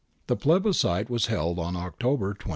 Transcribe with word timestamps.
^ 0.23 0.25
The 0.25 0.35
plebiscite 0.35 1.11
was 1.11 1.27
held 1.27 1.59
on 1.59 1.75
October 1.75 2.33
21. 2.33 2.49